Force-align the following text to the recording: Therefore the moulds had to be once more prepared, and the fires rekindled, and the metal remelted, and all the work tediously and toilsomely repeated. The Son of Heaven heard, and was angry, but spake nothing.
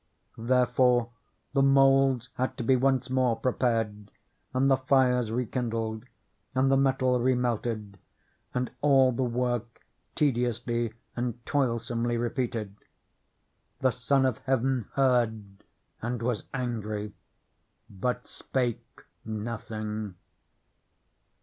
Therefore 0.39 1.11
the 1.53 1.61
moulds 1.61 2.29
had 2.33 2.57
to 2.57 2.63
be 2.63 2.75
once 2.75 3.07
more 3.11 3.35
prepared, 3.35 4.09
and 4.51 4.67
the 4.67 4.77
fires 4.77 5.31
rekindled, 5.31 6.05
and 6.55 6.71
the 6.71 6.75
metal 6.75 7.19
remelted, 7.19 7.99
and 8.51 8.71
all 8.81 9.11
the 9.11 9.21
work 9.21 9.85
tediously 10.15 10.95
and 11.15 11.45
toilsomely 11.45 12.17
repeated. 12.17 12.75
The 13.81 13.91
Son 13.91 14.25
of 14.25 14.39
Heaven 14.39 14.87
heard, 14.93 15.63
and 16.01 16.23
was 16.23 16.45
angry, 16.51 17.13
but 17.87 18.25
spake 18.27 19.03
nothing. 19.23 20.15